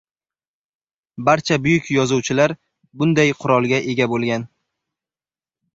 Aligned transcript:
barcha 1.27 1.57
buyuk 1.67 1.91
yozuvchilar 1.97 2.57
bunday 3.03 3.33
qurolga 3.45 3.85
ega 3.95 4.11
boʻlgan. 4.17 4.49